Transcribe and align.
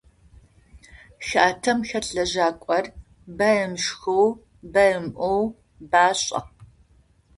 Хатэм 1.27 1.79
хэт 1.89 2.05
лэжьакӏор 2.15 2.85
бэ 3.37 3.49
ымышхэу, 3.65 4.27
бэ 4.71 4.83
ымыӏоу 4.97 5.41
башӏэ. 5.91 6.39